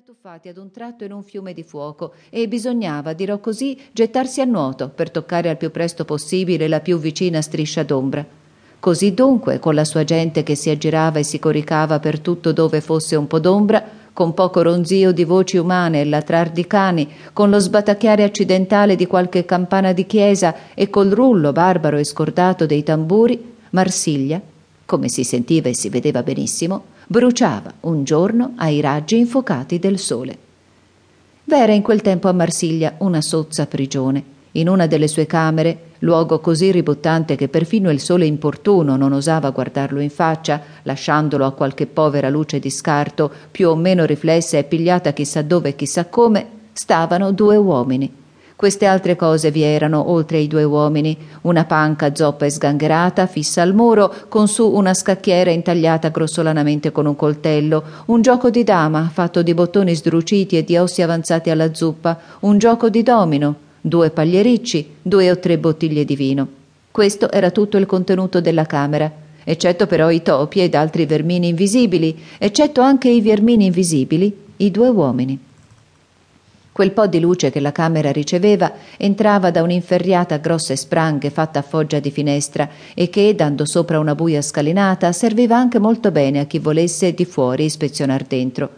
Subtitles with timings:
[0.00, 4.40] era tuffati ad un tratto in un fiume di fuoco e bisognava, dirò così, gettarsi
[4.40, 8.24] a nuoto per toccare al più presto possibile la più vicina striscia d'ombra.
[8.78, 12.80] Così dunque, con la sua gente che si aggirava e si coricava per tutto dove
[12.80, 13.84] fosse un po' d'ombra,
[14.14, 19.06] con poco ronzio di voci umane e latrar di cani, con lo sbatacchiare accidentale di
[19.06, 24.40] qualche campana di chiesa e col rullo barbaro e scordato dei tamburi, Marsiglia,
[24.86, 30.38] come si sentiva e si vedeva benissimo, bruciava un giorno ai raggi infocati del sole.
[31.42, 34.22] V'era in quel tempo a Marsiglia una sozza prigione.
[34.52, 39.50] In una delle sue camere, luogo così ributtante che perfino il sole importuno non osava
[39.50, 44.62] guardarlo in faccia, lasciandolo a qualche povera luce di scarto, più o meno riflessa e
[44.62, 48.18] pigliata chissà dove e chissà come, stavano due uomini,
[48.60, 53.62] queste altre cose vi erano, oltre ai due uomini, una panca zoppa e sgangherata, fissa
[53.62, 59.08] al muro, con su una scacchiera intagliata grossolanamente con un coltello, un gioco di dama
[59.10, 64.10] fatto di bottoni sdruciti e di ossi avanzati alla zuppa, un gioco di domino, due
[64.10, 66.46] pagliericci, due o tre bottiglie di vino.
[66.90, 69.10] Questo era tutto il contenuto della camera,
[69.42, 74.88] eccetto però i topi ed altri vermini invisibili, eccetto anche i vermini invisibili, i due
[74.88, 75.48] uomini.
[76.72, 81.62] Quel po' di luce che la camera riceveva entrava da un'inferriata grossa spranghe fatta a
[81.62, 86.44] foggia di finestra e che, dando sopra una buia scalinata, serviva anche molto bene a
[86.44, 88.70] chi volesse di fuori ispezionar dentro.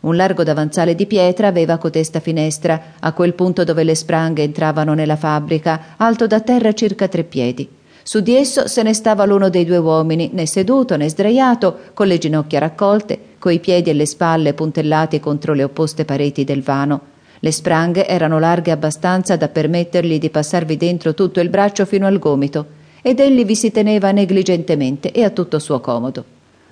[0.00, 4.92] Un largo davanzale di pietra aveva cotesta finestra, a quel punto dove le spranghe entravano
[4.92, 7.68] nella fabbrica, alto da terra circa tre piedi.
[8.02, 12.06] Su di esso se ne stava l'uno dei due uomini, né seduto né sdraiato, con
[12.06, 17.16] le ginocchia raccolte, coi piedi e le spalle puntellati contro le opposte pareti del vano.
[17.40, 22.18] Le spranghe erano larghe abbastanza da permettergli di passarvi dentro tutto il braccio fino al
[22.18, 22.66] gomito,
[23.00, 26.24] ed egli vi si teneva negligentemente e a tutto suo comodo.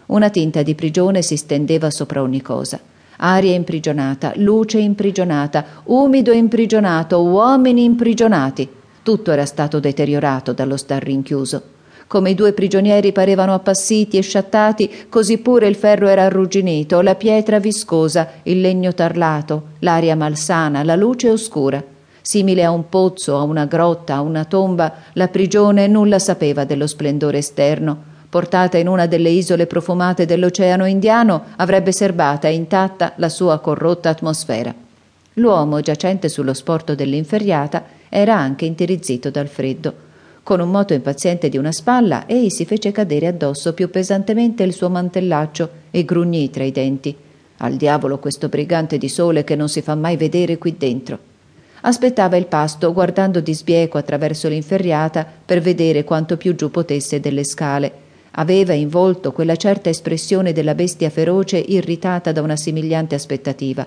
[0.07, 2.81] Una tinta di prigione si stendeva sopra ogni cosa.
[3.19, 8.69] Aria imprigionata, luce imprigionata, umido imprigionato, uomini imprigionati.
[9.03, 11.63] Tutto era stato deteriorato dallo star rinchiuso.
[12.09, 17.17] Come i due prigionieri parevano appassiti e sciattati, così pure il ferro era arrugginito, la
[17.17, 21.83] pietra viscosa, il legno tarlato, l'aria malsana, la luce oscura.
[22.23, 26.87] Simile a un pozzo, a una grotta, a una tomba, la prigione nulla sapeva dello
[26.87, 28.15] splendore esterno.
[28.29, 34.73] Portata in una delle isole profumate dell'Oceano Indiano, avrebbe serbata intatta la sua corrotta atmosfera.
[35.35, 40.05] L'uomo, giacente sullo sporto dell'inferriata, era anche intirizzito dal freddo.
[40.47, 44.73] Con un moto impaziente di una spalla, ei si fece cadere addosso più pesantemente il
[44.73, 47.17] suo mantellaccio e grugnì tra i denti.
[47.57, 51.19] Al diavolo questo brigante di sole che non si fa mai vedere qui dentro.
[51.81, 57.43] Aspettava il pasto, guardando di sbieco attraverso l'inferriata per vedere quanto più giù potesse delle
[57.43, 57.93] scale.
[58.31, 63.85] Aveva in volto quella certa espressione della bestia feroce irritata da una similiante aspettativa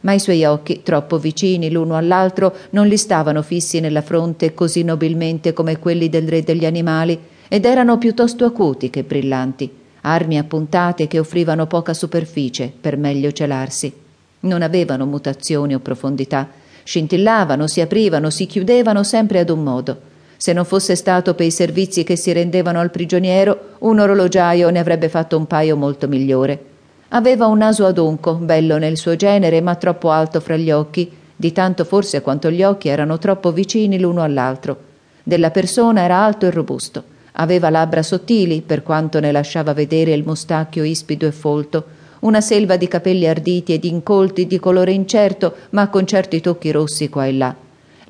[0.00, 4.82] ma i suoi occhi, troppo vicini l'uno all'altro, non gli stavano fissi nella fronte così
[4.82, 7.18] nobilmente come quelli del re degli animali,
[7.48, 9.70] ed erano piuttosto acuti che brillanti,
[10.02, 13.92] armi appuntate che offrivano poca superficie per meglio celarsi.
[14.40, 16.48] Non avevano mutazioni o profondità,
[16.84, 20.00] scintillavano, si aprivano, si chiudevano sempre ad un modo.
[20.36, 24.78] Se non fosse stato per i servizi che si rendevano al prigioniero, un orologiaio ne
[24.78, 26.69] avrebbe fatto un paio molto migliore.
[27.12, 31.50] Aveva un naso adunco, bello nel suo genere, ma troppo alto fra gli occhi, di
[31.50, 34.76] tanto forse quanto gli occhi erano troppo vicini l'uno all'altro.
[35.24, 37.02] Della persona era alto e robusto.
[37.32, 41.84] Aveva labbra sottili, per quanto ne lasciava vedere il mustacchio ispido e folto,
[42.20, 47.08] una selva di capelli arditi ed incolti di colore incerto, ma con certi tocchi rossi
[47.08, 47.56] qua e là.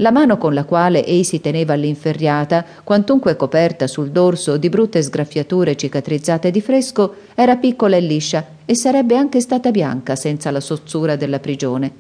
[0.00, 5.02] La mano con la quale ei si teneva all'inferriata, quantunque coperta sul dorso di brutte
[5.02, 10.60] sgraffiature cicatrizzate di fresco, era piccola e liscia e sarebbe anche stata bianca senza la
[10.60, 11.92] sozzura della prigione.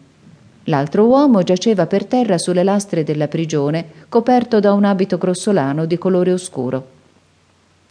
[0.64, 5.98] L'altro uomo giaceva per terra sulle lastre della prigione, coperto da un abito grossolano di
[5.98, 6.86] colore oscuro.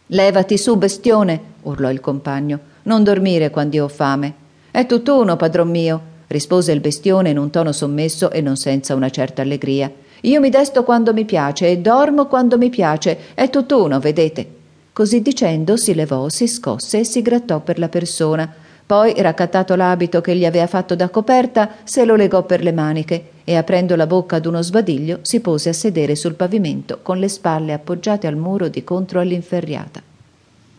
[0.08, 2.60] Levati su, bestione, urlò il compagno.
[2.84, 4.34] Non dormire quando ho fame.
[4.72, 9.10] È tutt'uno, padron mio rispose il bestione in un tono sommesso e non senza una
[9.10, 9.92] certa allegria.
[10.22, 14.58] Io mi desto quando mi piace e dormo quando mi piace, è tutt'uno, vedete.
[14.92, 18.52] Così dicendo si levò, si scosse e si grattò per la persona.
[18.86, 23.30] Poi, raccattato l'abito che gli aveva fatto da coperta, se lo legò per le maniche
[23.44, 27.30] e, aprendo la bocca ad uno sbadiglio, si pose a sedere sul pavimento con le
[27.30, 30.02] spalle appoggiate al muro di contro all'inferriata.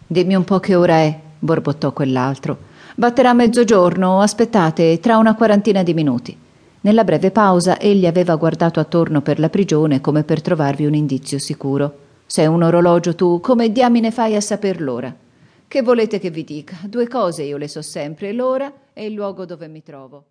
[0.07, 2.69] Dimmi un po' che ora è, borbottò quell'altro.
[2.97, 6.37] Batterà mezzogiorno, aspettate, tra una quarantina di minuti.
[6.83, 11.39] Nella breve pausa egli aveva guardato attorno per la prigione come per trovarvi un indizio
[11.39, 11.99] sicuro.
[12.27, 15.15] Sei un orologio tu, come diamine fai a saper l'ora?
[15.69, 16.79] Che volete che vi dica?
[16.85, 20.25] Due cose io le so sempre, l'ora e il luogo dove mi trovo.